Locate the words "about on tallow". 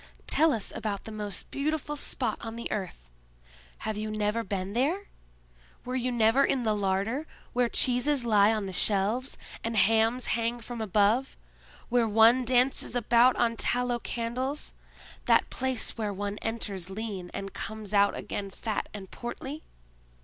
12.95-13.99